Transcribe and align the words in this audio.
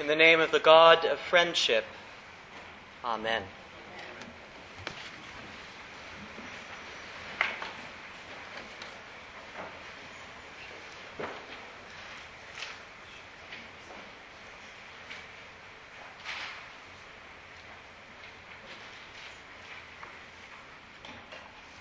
In 0.00 0.06
the 0.06 0.16
name 0.16 0.40
of 0.40 0.50
the 0.50 0.58
God 0.58 1.04
of 1.04 1.18
friendship, 1.18 1.84
Amen. 3.04 3.42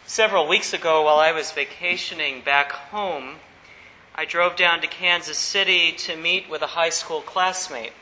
Several 0.06 0.46
weeks 0.46 0.74
ago, 0.74 1.04
while 1.04 1.20
I 1.20 1.32
was 1.32 1.54
vacationing 1.54 2.42
back 2.42 2.74
home, 2.74 3.38
I 4.14 4.26
drove 4.26 4.58
down 4.58 4.82
to 4.82 4.88
Kansas 4.88 5.38
City 5.38 5.94
to 5.94 6.18
meet 6.18 6.50
with 6.50 6.62
a 6.62 6.68
high 6.68 6.90
school 6.90 7.22
classmate. 7.22 7.94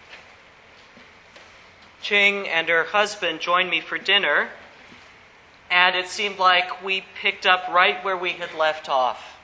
Ching 2.01 2.47
and 2.47 2.69
her 2.69 2.83
husband 2.83 3.39
joined 3.39 3.69
me 3.69 3.81
for 3.81 3.97
dinner, 3.97 4.49
and 5.69 5.95
it 5.95 6.07
seemed 6.07 6.37
like 6.39 6.83
we 6.83 7.03
picked 7.21 7.45
up 7.45 7.67
right 7.69 8.03
where 8.03 8.17
we 8.17 8.31
had 8.33 8.53
left 8.53 8.89
off. 8.89 9.37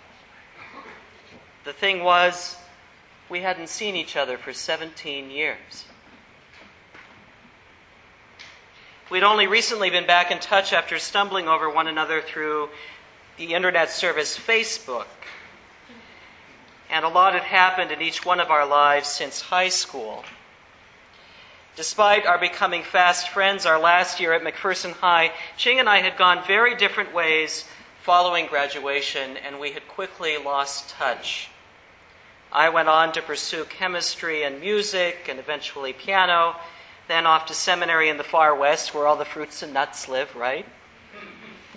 The 1.66 1.74
thing 1.74 2.04
was, 2.04 2.58
we 3.30 3.42
hadn't 3.42 3.70
seen 3.70 3.96
each 3.96 4.16
other 4.16 4.38
for 4.38 4.54
17 4.54 5.32
years. 5.32 5.86
We'd 9.10 9.24
only 9.24 9.48
recently 9.48 9.90
been 9.90 10.08
back 10.08 10.32
in 10.32 10.40
touch 10.40 10.74
after 10.74 10.98
stumbling 10.98 11.48
over 11.48 11.70
one 11.70 11.88
another 11.88 12.22
through 12.22 12.70
the 13.38 13.54
internet 13.54 13.92
service 13.92 14.38
Facebook. 14.38 15.08
And 16.90 17.06
a 17.06 17.10
lot 17.10 17.34
had 17.34 17.44
happened 17.44 17.92
in 17.92 18.02
each 18.02 18.26
one 18.26 18.40
of 18.40 18.50
our 18.50 18.66
lives 18.66 19.08
since 19.08 19.42
high 19.42 19.70
school. 19.70 20.24
Despite 21.76 22.28
our 22.28 22.38
becoming 22.38 22.84
fast 22.84 23.30
friends 23.30 23.66
our 23.66 23.80
last 23.80 24.20
year 24.20 24.34
at 24.34 24.44
McPherson 24.44 24.92
High, 24.92 25.32
Ching 25.58 25.80
and 25.80 25.90
I 25.90 26.02
had 26.02 26.18
gone 26.18 26.46
very 26.46 26.76
different 26.76 27.16
ways 27.16 27.66
following 28.04 28.46
graduation, 28.46 29.38
and 29.38 29.60
we 29.60 29.72
had 29.72 29.88
quickly 29.88 30.38
lost 30.38 30.90
touch. 30.90 31.50
I 32.52 32.70
went 32.70 32.90
on 32.90 33.12
to 33.14 33.24
pursue 33.24 33.66
chemistry 33.66 34.44
and 34.44 34.60
music 34.60 35.26
and 35.28 35.40
eventually 35.40 35.94
piano, 35.94 36.58
then 37.08 37.26
off 37.26 37.48
to 37.48 37.56
seminary 37.56 38.08
in 38.10 38.18
the 38.18 38.24
far 38.24 38.54
west 38.54 38.94
where 38.94 39.08
all 39.08 39.16
the 39.16 39.26
fruits 39.26 39.64
and 39.64 39.74
nuts 39.74 40.08
live, 40.08 40.36
right? 40.36 40.68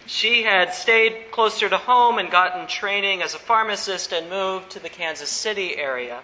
She 0.05 0.43
had 0.43 0.75
stayed 0.75 1.31
closer 1.31 1.71
to 1.71 1.79
home 1.79 2.19
and 2.19 2.31
gotten 2.31 2.67
training 2.67 3.23
as 3.23 3.35
a 3.35 3.39
pharmacist 3.39 4.13
and 4.13 4.29
moved 4.29 4.71
to 4.73 4.79
the 4.79 4.91
Kansas 4.91 5.31
City 5.31 5.79
area. 5.79 6.21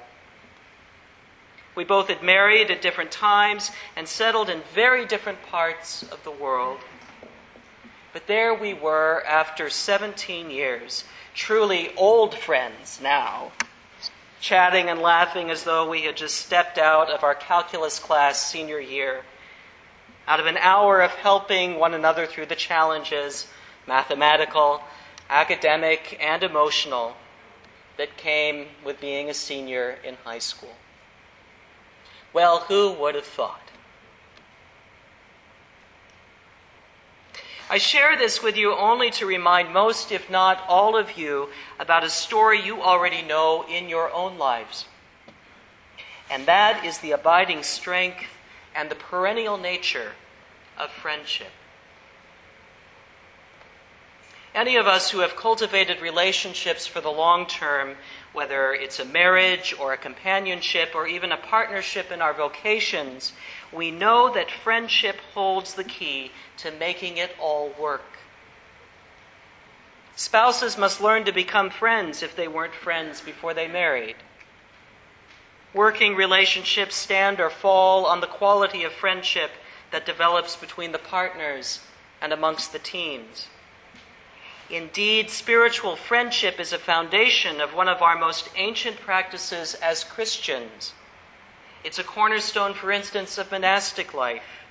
We 1.75 1.85
both 1.85 2.09
had 2.09 2.23
married 2.23 2.71
at 2.71 2.83
different 2.83 3.11
times 3.11 3.71
and 3.97 4.07
settled 4.07 4.51
in 4.51 4.63
very 4.75 5.07
different 5.07 5.43
parts 5.43 6.03
of 6.03 6.23
the 6.23 6.31
world. 6.31 6.81
But 8.13 8.27
there 8.27 8.53
we 8.53 8.75
were 8.75 9.25
after 9.27 9.71
17 9.71 10.51
years, 10.51 11.05
truly 11.35 11.95
old 11.97 12.35
friends 12.35 13.01
now, 13.03 13.53
chatting 14.41 14.91
and 14.91 15.01
laughing 15.01 15.51
as 15.51 15.65
though 15.65 15.89
we 15.89 16.03
had 16.03 16.17
just 16.17 16.37
stepped 16.37 16.77
out 16.77 17.09
of 17.09 17.25
our 17.25 17.35
calculus 17.35 17.99
class 17.99 18.45
senior 18.45 18.81
year, 18.81 19.23
out 20.29 20.41
of 20.41 20.47
an 20.47 20.59
hour 20.59 21.01
of 21.01 21.13
helping 21.13 21.79
one 21.79 21.95
another 21.95 22.27
through 22.27 22.47
the 22.47 22.55
challenges, 22.55 23.47
mathematical, 23.87 24.83
academic, 25.31 26.19
and 26.21 26.43
emotional, 26.43 27.17
that 27.97 28.17
came 28.19 28.67
with 28.85 29.01
being 29.01 29.31
a 29.31 29.35
senior 29.35 29.97
in 30.05 30.17
high 30.25 30.39
school. 30.39 30.75
Well, 32.33 32.61
who 32.61 32.93
would 32.93 33.15
have 33.15 33.25
thought? 33.27 33.61
I 37.69 37.79
share 37.79 38.19
this 38.19 38.43
with 38.43 38.57
you 38.57 38.75
only 38.75 39.11
to 39.13 39.25
remind 39.25 39.73
most, 39.73 40.13
if 40.13 40.29
not 40.29 40.63
all 40.69 40.95
of 40.95 41.17
you, 41.17 41.49
about 41.79 42.05
a 42.05 42.11
story 42.11 42.61
you 42.61 42.83
already 42.83 43.23
know 43.23 43.65
in 43.67 43.89
your 43.89 44.13
own 44.13 44.37
lives. 44.37 44.87
And 46.31 46.45
that 46.47 46.85
is 46.85 46.99
the 46.99 47.13
abiding 47.13 47.63
strength 47.63 48.27
and 48.75 48.91
the 48.91 48.95
perennial 48.95 49.57
nature 49.57 50.13
of 50.77 50.91
friendship. 50.91 51.51
Any 54.55 54.77
of 54.77 54.87
us 54.87 55.11
who 55.11 55.21
have 55.21 55.35
cultivated 55.35 56.01
relationships 56.01 56.87
for 56.87 57.01
the 57.01 57.11
long 57.11 57.47
term 57.47 57.97
whether 58.33 58.73
it's 58.73 58.99
a 58.99 59.05
marriage 59.05 59.75
or 59.79 59.93
a 59.93 59.99
companionship 59.99 60.95
or 60.95 61.07
even 61.07 61.33
a 61.33 61.37
partnership 61.37 62.11
in 62.11 62.23
our 62.23 62.33
vocations, 62.33 63.33
we 63.73 63.91
know 63.91 64.33
that 64.33 64.51
friendship 64.51 65.17
holds 65.35 65.75
the 65.75 65.85
key 65.85 66.31
to 66.57 66.71
making 66.71 67.19
it 67.19 67.31
all 67.39 67.71
work. 67.79 68.19
Spouses 70.17 70.77
must 70.79 71.01
learn 71.01 71.25
to 71.25 71.33
become 71.33 71.71
friends 71.71 72.23
if 72.23 72.37
they 72.37 72.49
weren't 72.49 72.75
friends 72.75 73.21
before 73.21 73.55
they 73.55 73.69
married. 73.69 74.17
Working 75.75 76.15
relationships 76.15 76.95
stand 76.97 77.41
or 77.41 77.49
fall 77.49 78.05
on 78.05 78.21
the 78.21 78.27
quality 78.27 78.85
of 78.85 78.93
friendship 78.93 79.51
that 79.91 80.05
develops 80.05 80.57
between 80.57 80.93
the 80.93 80.99
partners 80.99 81.81
and 82.21 82.33
amongst 82.33 82.73
the 82.73 82.79
teams. 82.79 83.49
Indeed, 84.73 85.29
spiritual 85.29 85.97
friendship 85.97 86.59
is 86.59 86.73
a 86.73 86.79
foundation 86.79 87.61
of 87.61 87.75
one 87.75 87.89
of 87.89 88.01
our 88.01 88.19
most 88.19 88.49
ancient 88.57 88.99
practices 88.99 89.75
as 89.75 90.03
Christians. 90.03 90.95
It's 91.85 91.99
a 91.99 92.05
cornerstone, 92.05 92.73
for 92.73 92.91
instance, 92.91 93.37
of 93.37 93.51
monastic 93.51 94.15
life, 94.15 94.65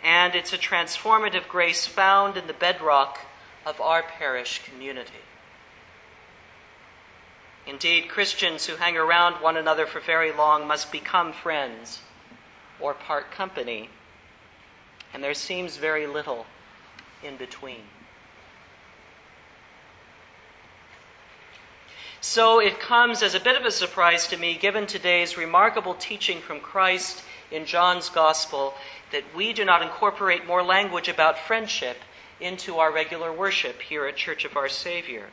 and 0.00 0.36
it's 0.36 0.52
a 0.52 0.58
transformative 0.58 1.48
grace 1.48 1.86
found 1.86 2.36
in 2.36 2.46
the 2.46 2.52
bedrock 2.52 3.18
of 3.66 3.80
our 3.80 4.04
parish 4.04 4.62
community. 4.62 5.24
Indeed, 7.66 8.08
Christians 8.08 8.66
who 8.66 8.76
hang 8.76 8.96
around 8.96 9.42
one 9.42 9.56
another 9.56 9.86
for 9.86 9.98
very 9.98 10.30
long 10.30 10.68
must 10.68 10.92
become 10.92 11.32
friends 11.32 12.00
or 12.78 12.94
part 12.94 13.32
company, 13.32 13.90
and 15.12 15.24
there 15.24 15.34
seems 15.34 15.78
very 15.78 16.06
little 16.06 16.46
in 17.24 17.36
between. 17.36 17.82
So 22.28 22.58
it 22.58 22.80
comes 22.80 23.22
as 23.22 23.36
a 23.36 23.40
bit 23.40 23.54
of 23.54 23.64
a 23.64 23.70
surprise 23.70 24.26
to 24.26 24.36
me, 24.36 24.56
given 24.56 24.88
today's 24.88 25.38
remarkable 25.38 25.94
teaching 25.94 26.40
from 26.40 26.58
Christ 26.58 27.22
in 27.52 27.66
John's 27.66 28.08
Gospel, 28.08 28.74
that 29.12 29.22
we 29.32 29.52
do 29.52 29.64
not 29.64 29.80
incorporate 29.80 30.44
more 30.44 30.64
language 30.64 31.06
about 31.06 31.38
friendship 31.38 31.98
into 32.40 32.78
our 32.78 32.92
regular 32.92 33.32
worship 33.32 33.80
here 33.80 34.06
at 34.06 34.16
Church 34.16 34.44
of 34.44 34.56
Our 34.56 34.68
Savior. 34.68 35.28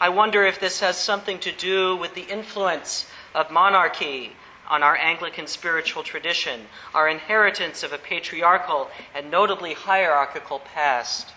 I 0.00 0.08
wonder 0.08 0.42
if 0.46 0.58
this 0.58 0.80
has 0.80 0.96
something 0.96 1.38
to 1.40 1.52
do 1.52 1.94
with 1.94 2.14
the 2.14 2.22
influence 2.22 3.06
of 3.34 3.50
monarchy 3.50 4.32
on 4.70 4.82
our 4.82 4.96
Anglican 4.96 5.46
spiritual 5.46 6.02
tradition, 6.02 6.62
our 6.94 7.10
inheritance 7.10 7.82
of 7.82 7.92
a 7.92 7.98
patriarchal 7.98 8.88
and 9.14 9.30
notably 9.30 9.74
hierarchical 9.74 10.60
past. 10.60 11.34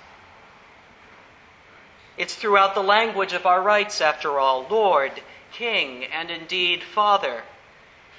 It's 2.17 2.33
throughout 2.33 2.73
the 2.73 2.81
language 2.81 3.33
of 3.33 3.45
our 3.45 3.61
rites, 3.61 4.01
after 4.01 4.39
all 4.39 4.65
Lord, 4.69 5.11
King, 5.51 6.05
and 6.05 6.31
indeed 6.31 6.83
Father, 6.83 7.43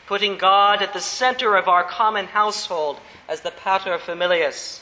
putting 0.06 0.38
God 0.38 0.82
at 0.82 0.92
the 0.92 1.00
center 1.00 1.56
of 1.56 1.66
our 1.66 1.82
common 1.82 2.26
household 2.26 3.00
as 3.28 3.40
the 3.40 3.50
pater 3.50 3.98
familias, 3.98 4.80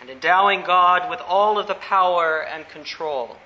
and 0.00 0.08
endowing 0.08 0.62
God 0.62 1.10
with 1.10 1.20
all 1.20 1.58
of 1.58 1.66
the 1.66 1.74
power 1.74 2.42
and 2.42 2.68
control. 2.68 3.36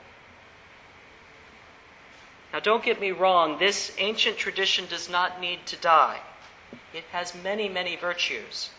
Now, 2.52 2.60
don't 2.60 2.84
get 2.84 3.00
me 3.00 3.10
wrong, 3.10 3.58
this 3.58 3.92
ancient 3.98 4.38
tradition 4.38 4.86
does 4.88 5.10
not 5.10 5.40
need 5.40 5.66
to 5.66 5.76
die. 5.76 6.20
It 6.94 7.04
has 7.12 7.34
many, 7.34 7.68
many 7.68 7.96
virtues. 7.96 8.70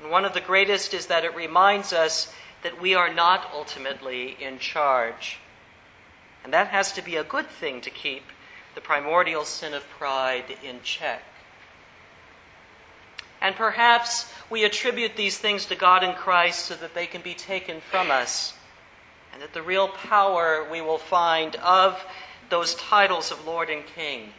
And 0.00 0.10
one 0.10 0.24
of 0.24 0.34
the 0.34 0.40
greatest 0.40 0.92
is 0.92 1.06
that 1.06 1.24
it 1.24 1.34
reminds 1.34 1.92
us 1.92 2.32
that 2.62 2.80
we 2.80 2.94
are 2.94 3.12
not 3.12 3.48
ultimately 3.54 4.36
in 4.40 4.58
charge. 4.58 5.38
And 6.44 6.52
that 6.52 6.68
has 6.68 6.92
to 6.92 7.02
be 7.02 7.16
a 7.16 7.24
good 7.24 7.48
thing 7.48 7.80
to 7.82 7.90
keep 7.90 8.24
the 8.74 8.80
primordial 8.80 9.44
sin 9.44 9.74
of 9.74 9.88
pride 9.90 10.44
in 10.62 10.80
check. 10.82 11.22
And 13.40 13.54
perhaps 13.56 14.32
we 14.50 14.64
attribute 14.64 15.16
these 15.16 15.38
things 15.38 15.66
to 15.66 15.74
God 15.74 16.04
in 16.04 16.14
Christ 16.14 16.66
so 16.66 16.74
that 16.76 16.94
they 16.94 17.06
can 17.06 17.22
be 17.22 17.34
taken 17.34 17.80
from 17.80 18.10
us, 18.10 18.54
and 19.32 19.42
that 19.42 19.52
the 19.52 19.62
real 19.62 19.88
power 19.88 20.66
we 20.70 20.80
will 20.80 20.98
find 20.98 21.56
of 21.56 22.04
those 22.50 22.74
titles 22.76 23.32
of 23.32 23.44
Lord 23.44 23.68
and 23.68 23.84
King 23.84 24.32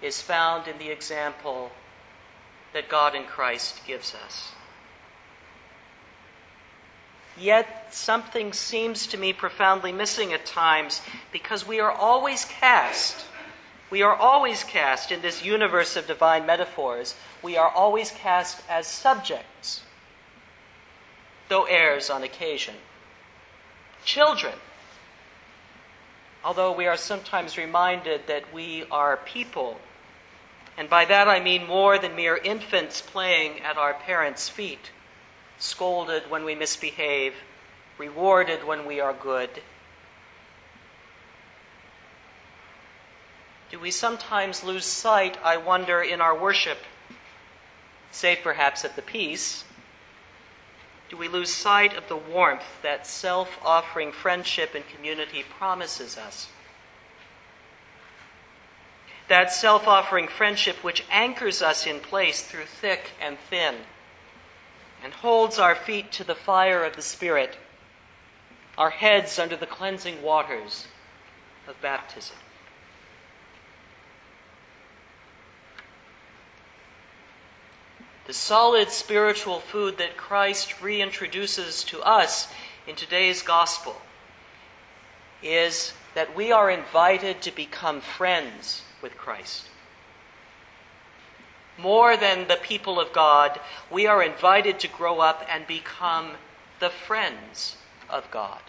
is 0.00 0.22
found 0.22 0.66
in 0.66 0.78
the 0.78 0.90
example 0.90 1.70
that 2.72 2.88
God 2.88 3.14
in 3.14 3.24
Christ 3.24 3.80
gives 3.86 4.14
us. 4.14 4.52
Yet 7.38 7.94
something 7.94 8.52
seems 8.52 9.06
to 9.08 9.16
me 9.16 9.32
profoundly 9.32 9.92
missing 9.92 10.32
at 10.32 10.44
times 10.44 11.00
because 11.30 11.66
we 11.66 11.80
are 11.80 11.92
always 11.92 12.44
cast 12.44 13.24
We 13.90 14.02
are 14.02 14.14
always 14.14 14.64
cast 14.64 15.10
in 15.10 15.22
this 15.22 15.42
universe 15.44 15.96
of 15.96 16.06
divine 16.06 16.44
metaphors, 16.44 17.14
we 17.42 17.56
are 17.56 17.70
always 17.70 18.10
cast 18.10 18.62
as 18.68 18.86
subjects, 18.86 19.82
though 21.48 21.64
heirs 21.64 22.10
on 22.10 22.22
occasion. 22.22 22.74
Children, 24.04 24.54
although 26.44 26.72
we 26.72 26.86
are 26.86 26.98
sometimes 26.98 27.56
reminded 27.56 28.26
that 28.26 28.52
we 28.52 28.84
are 28.90 29.16
people. 29.16 29.80
And 30.76 30.90
by 30.90 31.06
that 31.06 31.26
I 31.26 31.40
mean 31.40 31.66
more 31.66 31.98
than 31.98 32.14
mere 32.14 32.36
infants 32.36 33.00
playing 33.00 33.60
at 33.62 33.78
our 33.78 33.94
parents' 33.94 34.50
feet, 34.50 34.90
scolded 35.58 36.30
when 36.30 36.44
we 36.44 36.54
misbehave, 36.54 37.34
rewarded 37.98 38.64
when 38.64 38.86
we 38.86 39.00
are 39.00 39.12
good. 39.12 39.62
Do 43.70 43.78
we 43.78 43.90
sometimes 43.90 44.64
lose 44.64 44.86
sight, 44.86 45.36
I 45.44 45.56
wonder, 45.56 46.00
in 46.00 46.20
our 46.20 46.36
worship, 46.36 46.78
save 48.10 48.38
perhaps 48.42 48.84
at 48.84 48.96
the 48.96 49.02
peace? 49.02 49.64
Do 51.10 51.16
we 51.16 51.28
lose 51.28 51.52
sight 51.52 51.96
of 51.96 52.08
the 52.08 52.16
warmth 52.16 52.82
that 52.82 53.06
self 53.06 53.58
offering 53.62 54.12
friendship 54.12 54.74
and 54.74 54.88
community 54.88 55.42
promises 55.42 56.16
us? 56.16 56.48
That 59.28 59.52
self 59.52 59.86
offering 59.86 60.28
friendship 60.28 60.82
which 60.82 61.04
anchors 61.10 61.60
us 61.60 61.86
in 61.86 62.00
place 62.00 62.42
through 62.42 62.66
thick 62.66 63.10
and 63.20 63.38
thin 63.50 63.76
and 65.02 65.12
holds 65.12 65.58
our 65.58 65.74
feet 65.74 66.10
to 66.12 66.24
the 66.24 66.34
fire 66.34 66.84
of 66.84 66.96
the 66.96 67.02
Spirit, 67.02 67.56
our 68.76 68.90
heads 68.90 69.38
under 69.38 69.56
the 69.56 69.66
cleansing 69.66 70.22
waters 70.22 70.86
of 71.66 71.80
baptism. 71.80 72.36
The 78.26 78.34
solid 78.34 78.90
spiritual 78.90 79.60
food 79.60 79.96
that 79.96 80.18
Christ 80.18 80.80
reintroduces 80.82 81.86
to 81.86 82.02
us 82.02 82.48
in 82.86 82.94
today's 82.94 83.42
gospel 83.42 83.96
is 85.42 85.94
that 86.14 86.36
we 86.36 86.52
are 86.52 86.70
invited 86.70 87.40
to 87.42 87.50
become 87.50 88.00
friends 88.00 88.82
with 89.00 89.16
Christ. 89.16 89.68
More 91.78 92.16
than 92.16 92.48
the 92.48 92.56
people 92.56 93.00
of 93.00 93.12
God, 93.12 93.60
we 93.90 94.06
are 94.06 94.22
invited 94.22 94.78
to 94.80 94.88
grow 94.88 95.20
up 95.20 95.46
and 95.48 95.66
become 95.66 96.32
the 96.80 96.90
friends 96.90 97.76
of 98.10 98.30
God. 98.30 98.60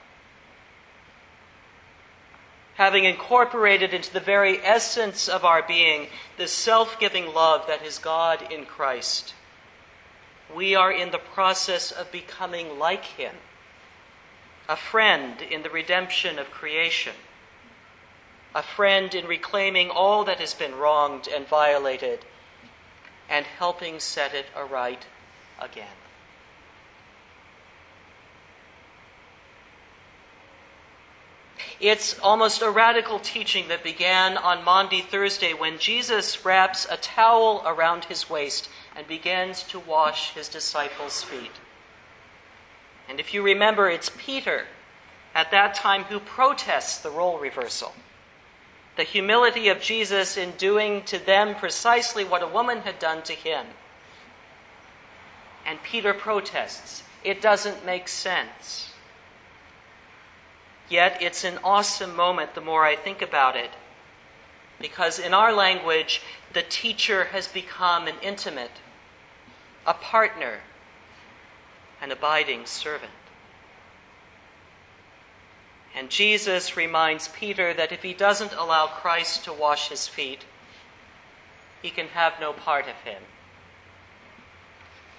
Having 2.76 3.04
incorporated 3.04 3.94
into 3.94 4.14
the 4.14 4.22
very 4.22 4.60
essence 4.60 5.28
of 5.28 5.44
our 5.44 5.62
being 5.62 6.08
the 6.38 6.48
self 6.48 6.98
giving 7.00 7.34
love 7.34 7.68
that 7.68 7.84
is 7.84 7.98
God 7.98 8.52
in 8.52 8.66
Christ 8.66 9.34
we 10.54 10.76
are 10.76 10.92
in 10.92 11.12
the 11.12 11.20
process 11.20 11.92
of 11.92 12.12
becoming 12.12 12.80
like 12.80 13.06
him, 13.06 13.36
a 14.68 14.76
friend 14.76 15.42
in 15.42 15.64
the 15.64 15.70
redemption 15.70 16.40
of 16.40 16.52
creation, 16.52 17.14
a 18.56 18.64
friend 18.64 19.14
in 19.14 19.28
reclaiming 19.28 19.90
all 19.90 20.24
that 20.24 20.40
has 20.40 20.54
been 20.54 20.76
wronged 20.76 21.28
and 21.28 21.48
violated, 21.48 22.26
and 23.30 23.46
helping 23.46 24.00
set 24.00 24.34
it 24.34 24.48
aright 24.56 25.06
again. 25.60 25.88
It's 31.80 32.20
almost 32.20 32.62
a 32.62 32.70
radical 32.70 33.20
teaching 33.20 33.70
that 33.70 33.84
began 33.84 34.38
on 34.38 34.66
Maundy 34.66 35.02
Thursday 35.02 35.54
when 35.54 35.78
Jesus 35.78 36.44
wraps 36.44 36.86
a 36.90 36.98
towel 36.98 37.64
around 37.66 38.06
his 38.06 38.30
waist 38.30 38.70
and 38.96 39.08
begins 39.08 39.64
to 39.64 39.80
wash 39.80 40.34
his 40.34 40.50
disciples' 40.50 41.24
feet. 41.24 41.52
And 43.08 43.20
if 43.20 43.34
you 43.34 43.42
remember, 43.42 43.90
it's 43.90 44.12
Peter 44.18 44.66
at 45.34 45.52
that 45.52 45.74
time 45.74 46.04
who 46.06 46.20
protests 46.20 47.00
the 47.00 47.12
role 47.12 47.40
reversal. 47.40 47.94
The 49.00 49.06
humility 49.06 49.70
of 49.70 49.80
Jesus 49.80 50.36
in 50.36 50.52
doing 50.58 51.04
to 51.04 51.18
them 51.18 51.56
precisely 51.56 52.26
what 52.26 52.44
a 52.44 52.48
woman 52.48 52.82
had 52.82 53.00
done 53.00 53.24
to 53.24 53.34
him. 53.34 53.68
And 55.66 55.82
Peter 55.84 56.14
protests. 56.14 57.04
It 57.24 57.42
doesn't 57.42 57.86
make 57.86 58.10
sense. 58.10 58.92
Yet 60.90 61.18
it's 61.22 61.46
an 61.46 61.60
awesome 61.64 62.14
moment 62.14 62.56
the 62.56 62.60
more 62.60 62.84
I 62.84 62.98
think 62.98 63.22
about 63.22 63.56
it. 63.56 63.72
Because 64.82 65.18
in 65.18 65.34
our 65.34 65.54
language, 65.54 66.22
the 66.52 66.64
teacher 66.64 67.24
has 67.32 67.48
become 67.48 68.06
an 68.06 68.16
intimate, 68.22 68.82
a 69.88 69.94
partner, 69.94 70.60
an 72.02 72.12
abiding 72.12 72.66
servant. 72.66 73.14
And 75.96 76.10
Jesus 76.10 76.78
reminds 76.78 77.28
Peter 77.30 77.74
that 77.74 77.92
if 77.92 78.04
he 78.04 78.14
doesn't 78.14 78.54
allow 78.54 78.88
Christ 78.88 79.46
to 79.46 79.54
wash 79.54 79.90
his 79.90 80.08
feet, 80.08 80.46
he 81.82 81.90
can 81.90 82.08
have 82.08 82.40
no 82.40 82.54
part 82.54 82.88
of 82.88 82.96
him. 82.98 83.22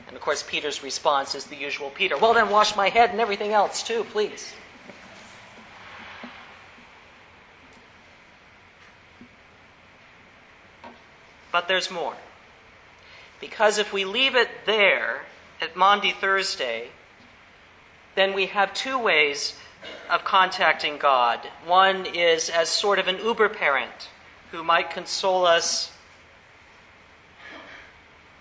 And 0.06 0.16
of 0.16 0.22
course, 0.22 0.42
Peter's 0.42 0.82
response 0.82 1.34
is 1.34 1.44
the 1.44 1.56
usual 1.56 1.90
Peter, 1.90 2.16
well, 2.16 2.34
then 2.34 2.50
wash 2.50 2.76
my 2.76 2.88
head 2.88 3.10
and 3.10 3.20
everything 3.20 3.52
else 3.52 3.82
too, 3.82 4.04
please. 4.04 4.52
But 11.52 11.68
there's 11.68 11.90
more. 11.90 12.14
Because 13.40 13.78
if 13.78 13.92
we 13.92 14.04
leave 14.04 14.36
it 14.36 14.48
there 14.66 15.22
at 15.60 15.76
Maundy 15.76 16.12
Thursday, 16.12 16.88
then 18.14 18.34
we 18.34 18.46
have 18.46 18.72
two 18.74 18.98
ways 18.98 19.56
of 20.10 20.24
contacting 20.24 20.98
God. 20.98 21.48
One 21.64 22.04
is 22.04 22.50
as 22.50 22.68
sort 22.68 22.98
of 22.98 23.06
an 23.06 23.18
uber 23.18 23.48
parent 23.48 24.10
who 24.50 24.64
might 24.64 24.90
console 24.90 25.46
us, 25.46 25.92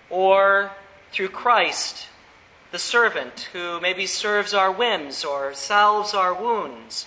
or 0.08 0.72
through 1.12 1.28
Christ, 1.28 2.08
the 2.72 2.78
servant 2.78 3.48
who 3.52 3.80
maybe 3.80 4.06
serves 4.06 4.52
our 4.52 4.72
whims 4.72 5.24
or 5.24 5.54
salves 5.54 6.12
our 6.12 6.34
wounds 6.34 7.06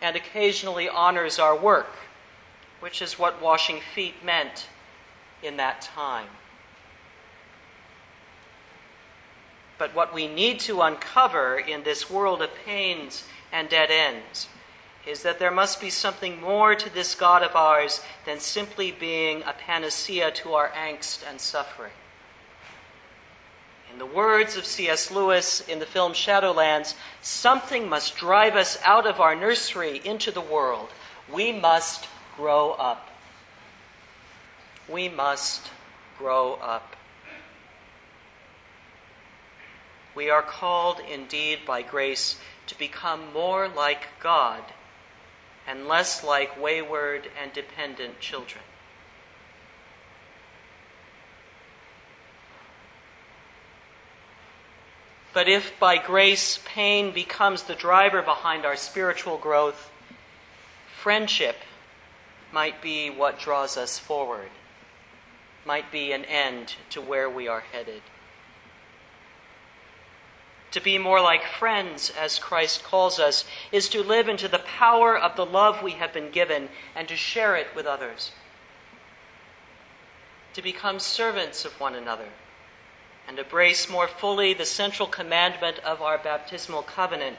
and 0.00 0.16
occasionally 0.16 0.88
honors 0.88 1.38
our 1.38 1.56
work, 1.56 1.92
which 2.80 3.02
is 3.02 3.18
what 3.18 3.42
washing 3.42 3.80
feet 3.94 4.24
meant 4.24 4.68
in 5.42 5.58
that 5.58 5.82
time. 5.82 6.28
But 9.76 9.94
what 9.94 10.12
we 10.12 10.26
need 10.26 10.60
to 10.60 10.80
uncover 10.80 11.58
in 11.58 11.84
this 11.84 12.10
world 12.10 12.42
of 12.42 12.50
pains 12.64 13.24
and 13.52 13.68
dead 13.68 13.90
ends 13.90 14.48
is 15.06 15.22
that 15.22 15.38
there 15.38 15.50
must 15.50 15.80
be 15.80 15.88
something 15.88 16.40
more 16.40 16.74
to 16.74 16.92
this 16.92 17.14
God 17.14 17.42
of 17.42 17.56
ours 17.56 18.02
than 18.26 18.38
simply 18.38 18.92
being 18.92 19.42
a 19.42 19.54
panacea 19.54 20.30
to 20.30 20.52
our 20.52 20.68
angst 20.70 21.22
and 21.28 21.40
suffering. 21.40 21.92
In 23.90 23.98
the 23.98 24.06
words 24.06 24.56
of 24.56 24.66
C.S. 24.66 25.10
Lewis 25.10 25.66
in 25.66 25.78
the 25.78 25.86
film 25.86 26.12
Shadowlands, 26.12 26.94
something 27.22 27.88
must 27.88 28.16
drive 28.16 28.54
us 28.54 28.78
out 28.84 29.06
of 29.06 29.18
our 29.18 29.34
nursery 29.34 30.02
into 30.04 30.30
the 30.30 30.42
world. 30.42 30.90
We 31.32 31.52
must 31.52 32.06
grow 32.36 32.72
up. 32.72 33.08
We 34.88 35.08
must 35.08 35.70
grow 36.18 36.54
up. 36.54 36.96
We 40.18 40.30
are 40.30 40.42
called 40.42 41.00
indeed 41.08 41.60
by 41.64 41.80
grace 41.80 42.40
to 42.66 42.76
become 42.76 43.32
more 43.32 43.68
like 43.68 44.08
God 44.18 44.64
and 45.64 45.86
less 45.86 46.24
like 46.24 46.60
wayward 46.60 47.30
and 47.40 47.52
dependent 47.52 48.18
children. 48.18 48.64
But 55.32 55.48
if 55.48 55.78
by 55.78 55.98
grace 55.98 56.58
pain 56.64 57.14
becomes 57.14 57.62
the 57.62 57.76
driver 57.76 58.20
behind 58.20 58.66
our 58.66 58.74
spiritual 58.74 59.38
growth, 59.38 59.88
friendship 61.00 61.58
might 62.52 62.82
be 62.82 63.08
what 63.08 63.38
draws 63.38 63.76
us 63.76 64.00
forward, 64.00 64.50
might 65.64 65.92
be 65.92 66.10
an 66.10 66.24
end 66.24 66.74
to 66.90 67.00
where 67.00 67.30
we 67.30 67.46
are 67.46 67.60
headed 67.60 68.02
to 70.70 70.80
be 70.80 70.98
more 70.98 71.20
like 71.20 71.44
friends, 71.44 72.10
as 72.10 72.38
Christ 72.38 72.84
calls 72.84 73.18
us, 73.18 73.44
is 73.72 73.88
to 73.90 74.02
live 74.02 74.28
into 74.28 74.48
the 74.48 74.58
power 74.58 75.18
of 75.18 75.36
the 75.36 75.46
love 75.46 75.82
we 75.82 75.92
have 75.92 76.12
been 76.12 76.30
given 76.30 76.68
and 76.94 77.08
to 77.08 77.16
share 77.16 77.56
it 77.56 77.68
with 77.74 77.86
others. 77.86 78.32
To 80.54 80.62
become 80.62 80.98
servants 80.98 81.64
of 81.64 81.78
one 81.80 81.94
another 81.94 82.28
and 83.26 83.38
embrace 83.38 83.88
more 83.88 84.08
fully 84.08 84.54
the 84.54 84.64
central 84.64 85.08
commandment 85.08 85.78
of 85.80 86.00
our 86.00 86.18
baptismal 86.18 86.82
covenant, 86.82 87.36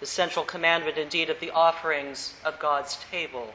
the 0.00 0.06
central 0.06 0.44
commandment 0.44 0.98
indeed 0.98 1.30
of 1.30 1.40
the 1.40 1.50
offerings 1.50 2.34
of 2.44 2.58
God's 2.58 2.98
table. 3.10 3.54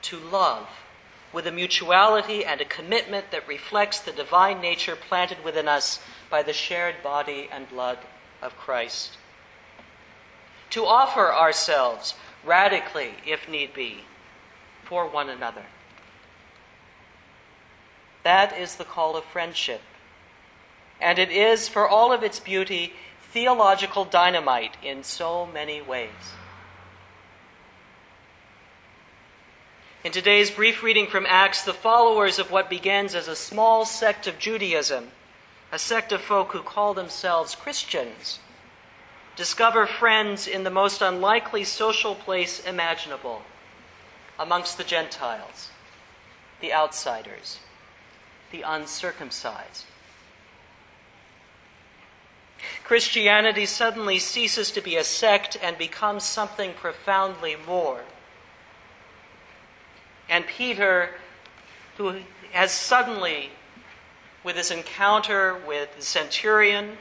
to 0.00 0.16
love 0.16 0.68
with 1.32 1.46
a 1.46 1.52
mutuality 1.52 2.44
and 2.44 2.60
a 2.60 2.64
commitment 2.64 3.30
that 3.30 3.46
reflects 3.46 4.00
the 4.00 4.12
divine 4.12 4.60
nature 4.60 4.96
planted 4.96 5.42
within 5.44 5.68
us 5.68 6.00
by 6.30 6.42
the 6.42 6.52
shared 6.52 7.02
body 7.02 7.48
and 7.52 7.68
blood 7.68 7.98
of 8.42 8.56
Christ. 8.56 9.18
To 10.70 10.84
offer 10.84 11.32
ourselves 11.32 12.14
radically, 12.44 13.14
if 13.26 13.48
need 13.48 13.74
be, 13.74 14.04
for 14.84 15.06
one 15.06 15.28
another. 15.28 15.64
That 18.22 18.58
is 18.58 18.76
the 18.76 18.84
call 18.84 19.16
of 19.16 19.24
friendship. 19.24 19.80
And 21.00 21.18
it 21.18 21.30
is, 21.30 21.68
for 21.68 21.88
all 21.88 22.12
of 22.12 22.22
its 22.22 22.40
beauty, 22.40 22.92
theological 23.32 24.04
dynamite 24.04 24.76
in 24.82 25.04
so 25.04 25.46
many 25.46 25.80
ways. 25.80 26.34
In 30.04 30.12
today's 30.12 30.52
brief 30.52 30.84
reading 30.84 31.08
from 31.08 31.26
Acts, 31.26 31.62
the 31.62 31.74
followers 31.74 32.38
of 32.38 32.52
what 32.52 32.70
begins 32.70 33.16
as 33.16 33.26
a 33.26 33.34
small 33.34 33.84
sect 33.84 34.28
of 34.28 34.38
Judaism, 34.38 35.10
a 35.72 35.78
sect 35.78 36.12
of 36.12 36.20
folk 36.20 36.52
who 36.52 36.62
call 36.62 36.94
themselves 36.94 37.56
Christians, 37.56 38.38
discover 39.34 39.88
friends 39.88 40.46
in 40.46 40.62
the 40.62 40.70
most 40.70 41.02
unlikely 41.02 41.64
social 41.64 42.14
place 42.14 42.64
imaginable 42.64 43.42
amongst 44.38 44.78
the 44.78 44.84
Gentiles, 44.84 45.70
the 46.60 46.72
outsiders, 46.72 47.58
the 48.52 48.62
uncircumcised. 48.62 49.84
Christianity 52.84 53.66
suddenly 53.66 54.20
ceases 54.20 54.70
to 54.70 54.80
be 54.80 54.94
a 54.94 55.02
sect 55.02 55.56
and 55.60 55.76
becomes 55.76 56.22
something 56.22 56.72
profoundly 56.72 57.56
more. 57.66 58.04
And 60.28 60.46
Peter, 60.46 61.10
who 61.96 62.20
has 62.52 62.72
suddenly, 62.72 63.50
with 64.44 64.56
his 64.56 64.70
encounter 64.70 65.56
with 65.66 65.94
the 65.96 66.02
centurion 66.02 66.96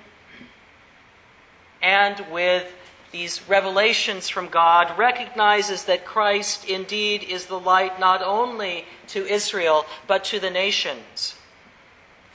and 1.82 2.26
with 2.32 2.74
these 3.12 3.48
revelations 3.48 4.28
from 4.28 4.48
God, 4.48 4.98
recognizes 4.98 5.86
that 5.86 6.06
Christ 6.06 6.68
indeed 6.68 7.24
is 7.24 7.46
the 7.46 7.60
light 7.60 8.00
not 8.00 8.22
only 8.22 8.86
to 9.08 9.26
Israel, 9.26 9.86
but 10.08 10.24
to 10.26 10.40
the 10.40 10.50
nations. 10.50 11.36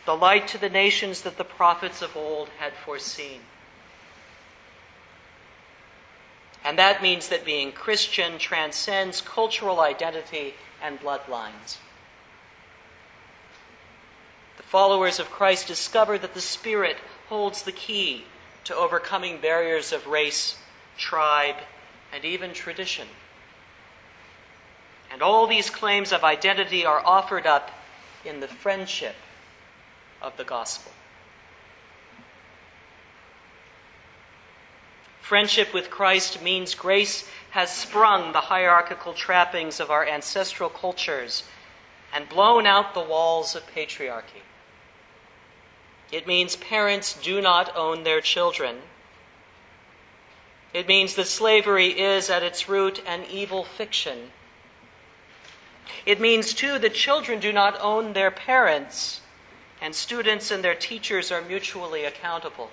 The 0.07 0.17
light 0.17 0.49
to 0.49 0.59
the 0.59 0.71
nations 0.71 1.23
that 1.23 1.37
the 1.37 1.45
prophets 1.45 2.03
of 2.03 2.17
old 2.17 2.49
had 2.59 2.73
foreseen. 2.73 3.41
And 6.65 6.79
that 6.79 7.03
means 7.03 7.29
that 7.29 7.45
being 7.45 7.73
Christian 7.73 8.39
transcends 8.39 9.21
cultural 9.21 9.81
identity 9.81 10.55
and 10.83 11.01
bloodlines. 11.01 11.79
The 14.57 14.63
followers 14.63 15.19
of 15.19 15.31
Christ 15.31 15.67
discover 15.67 16.19
that 16.19 16.35
the 16.35 16.41
Spirit 16.41 16.97
holds 17.29 17.63
the 17.63 17.73
key 17.73 18.25
to 18.65 18.77
overcoming 18.77 19.41
barriers 19.41 19.93
of 19.93 20.07
race, 20.07 20.57
tribe, 20.97 21.57
and 22.13 22.25
even 22.25 22.53
tradition. 22.53 23.09
And 25.11 25.23
all 25.23 25.47
these 25.47 25.71
claims 25.71 26.13
of 26.13 26.25
identity 26.25 26.85
are 26.85 27.05
offered 27.05 27.47
up 27.47 27.71
in 28.25 28.41
the 28.41 28.49
friendship 28.49 29.15
of 30.21 30.37
the 30.37 30.45
gospel. 30.45 30.93
Friendship 35.33 35.73
with 35.73 35.89
Christ 35.89 36.43
means 36.43 36.75
grace 36.75 37.27
has 37.53 37.75
sprung 37.75 38.33
the 38.33 38.43
hierarchical 38.53 39.15
trappings 39.15 39.81
of 39.81 39.91
our 39.91 40.07
ancestral 40.07 40.69
cultures 40.69 41.45
and 42.13 42.29
blown 42.29 42.67
out 42.67 42.93
the 42.93 43.01
walls 43.01 43.57
of 43.57 43.67
patriarchy. 43.75 44.43
It 46.13 46.27
means 46.27 46.57
parents 46.57 47.15
do 47.15 47.41
not 47.41 47.75
own 47.75 48.05
their 48.05 48.21
children. 48.21 48.83
It 50.75 50.87
means 50.87 51.15
that 51.15 51.29
slavery 51.29 51.99
is 51.99 52.29
at 52.29 52.43
its 52.43 52.69
root 52.69 53.03
an 53.07 53.25
evil 53.25 53.65
fiction. 53.65 54.33
It 56.05 56.21
means, 56.21 56.53
too, 56.53 56.79
that 56.81 56.93
children 56.93 57.41
do 57.41 57.55
not 57.55 57.81
own 57.81 58.13
their 58.13 58.31
parents, 58.31 59.23
and 59.81 59.95
students 59.95 60.51
and 60.51 60.63
their 60.63 60.75
teachers 60.75 61.33
are 61.33 61.41
mutually 61.41 62.05
accountable. 62.05 62.71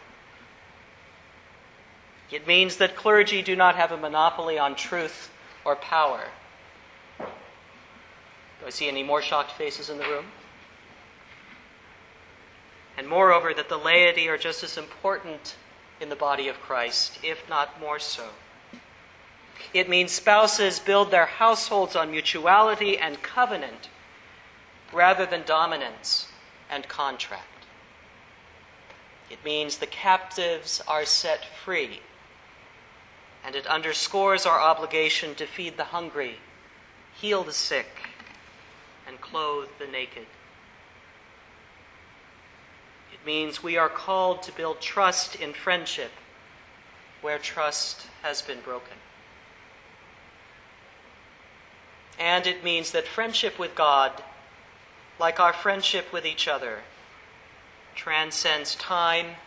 It 2.31 2.45
means 2.45 2.77
that 2.77 2.95
clergy 2.95 3.41
do 3.41 3.55
not 3.55 3.75
have 3.75 3.91
a 3.91 3.97
monopoly 3.97 4.59
on 4.59 4.75
truth 4.75 5.31
or 5.65 5.75
power. 5.75 6.25
Do 7.17 7.25
I 8.67 8.69
see 8.69 8.87
any 8.87 9.03
more 9.03 9.21
shocked 9.21 9.51
faces 9.51 9.89
in 9.89 9.97
the 9.97 10.03
room? 10.03 10.25
And 12.97 13.07
moreover, 13.07 13.53
that 13.53 13.69
the 13.69 13.77
laity 13.77 14.27
are 14.27 14.37
just 14.37 14.63
as 14.63 14.77
important 14.77 15.55
in 15.99 16.09
the 16.09 16.15
body 16.15 16.47
of 16.47 16.59
Christ, 16.61 17.17
if 17.23 17.47
not 17.49 17.79
more 17.79 17.97
so. 17.97 18.29
It 19.73 19.89
means 19.89 20.11
spouses 20.11 20.79
build 20.79 21.09
their 21.09 21.25
households 21.25 21.95
on 21.95 22.11
mutuality 22.11 22.97
and 22.97 23.21
covenant 23.23 23.89
rather 24.93 25.25
than 25.25 25.43
dominance 25.45 26.27
and 26.69 26.87
contract. 26.87 27.65
It 29.29 29.43
means 29.43 29.77
the 29.77 29.87
captives 29.87 30.81
are 30.87 31.05
set 31.05 31.45
free 31.63 32.01
and 33.49 33.55
it 33.55 33.65
underscores 33.65 34.45
our 34.45 34.59
obligation 34.59 35.33
to 35.33 35.47
feed 35.47 35.75
the 35.75 35.85
hungry, 35.85 36.35
heal 37.19 37.43
the 37.43 37.51
sick, 37.51 37.87
and 39.07 39.19
clothe 39.21 39.69
the 39.79 39.87
naked. 39.87 40.27
It 43.11 43.25
means 43.25 43.63
we 43.63 43.75
are 43.75 43.89
called 43.89 44.43
to 44.43 44.51
build 44.51 44.81
trust 44.81 45.35
in 45.35 45.53
friendship 45.53 46.11
where 47.21 47.39
trust 47.39 48.05
has 48.21 48.43
been 48.43 48.59
broken. 48.59 48.93
And 52.19 52.45
it 52.45 52.63
means 52.63 52.91
that 52.91 53.07
friendship 53.07 53.57
with 53.57 53.73
God, 53.73 54.11
like 55.19 55.39
our 55.39 55.53
friendship 55.53 56.13
with 56.13 56.23
each 56.23 56.47
other, 56.47 56.81
transcends 57.95 58.75
time, 58.75 59.37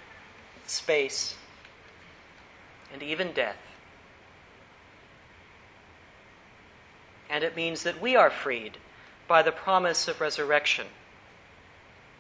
space, 0.67 1.37
and 2.93 3.01
even 3.01 3.31
death. 3.31 3.59
And 7.33 7.43
it 7.43 7.57
means 7.57 7.83
that 7.83 8.01
we 8.01 8.15
are 8.15 8.29
freed 8.29 8.77
by 9.27 9.43
the 9.43 9.51
promise 9.51 10.07
of 10.07 10.21
resurrection 10.21 10.87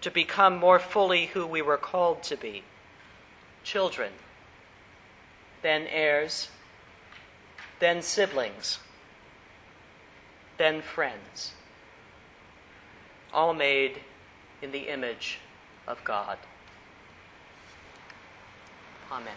to 0.00 0.11
become 0.11 0.57
more 0.57 0.78
fully 0.78 1.26
who 1.26 1.47
we 1.47 1.61
were 1.61 1.76
called 1.76 2.23
to 2.23 2.35
be 2.35 2.64
children, 3.62 4.11
then 5.61 5.87
heirs, 5.88 6.49
then 7.78 8.00
siblings, 8.00 8.78
then 10.57 10.81
friends, 10.81 11.52
all 13.35 13.52
made 13.52 14.00
in 14.62 14.73
the 14.73 14.88
image 14.88 15.38
of 15.87 16.02
God. 16.04 16.38
Amen. 19.11 19.37